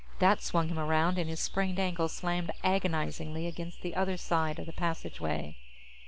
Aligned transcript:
That 0.17 0.41
swung 0.41 0.69
him 0.69 0.79
around, 0.79 1.19
and 1.19 1.29
his 1.29 1.39
sprained 1.39 1.77
ankle 1.79 2.07
slammed 2.09 2.49
agonizingly 2.63 3.45
against 3.45 3.83
the 3.83 3.93
other 3.93 4.17
side 4.17 4.57
of 4.57 4.65
the 4.65 4.73
passageway. 4.73 5.57